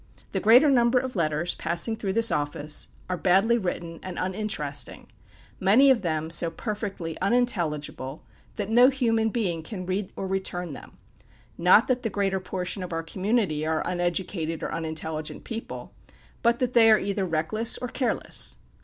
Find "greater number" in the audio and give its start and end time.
0.39-0.97